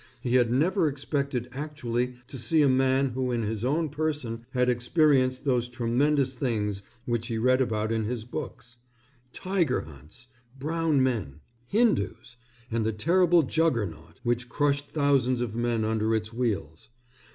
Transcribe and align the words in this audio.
He 0.19 0.33
had 0.33 0.51
never 0.51 0.87
expected 0.87 1.47
actually 1.51 2.15
to 2.27 2.39
see 2.39 2.63
a 2.63 2.67
man 2.67 3.09
who 3.09 3.31
in 3.31 3.43
his 3.43 3.63
own 3.63 3.89
person 3.89 4.47
had 4.49 4.67
experienced 4.67 5.45
those 5.45 5.69
tremendous 5.69 6.33
things 6.33 6.81
which 7.05 7.27
he 7.27 7.37
read 7.37 7.61
about 7.61 7.91
in 7.91 8.05
his 8.05 8.25
books 8.25 8.77
tiger 9.31 9.81
hunts, 9.81 10.25
brown 10.57 11.03
men, 11.03 11.39
Hindus, 11.67 12.37
and 12.71 12.83
the 12.83 12.91
terrible 12.93 13.43
Juggernaut, 13.43 14.19
which 14.23 14.49
crushed 14.49 14.89
thousands 14.91 15.39
of 15.39 15.55
men 15.55 15.85
under 15.85 16.15
its 16.15 16.33
wheels. 16.33 16.89